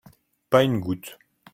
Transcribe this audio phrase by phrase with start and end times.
[0.49, 1.19] Pas une goutte.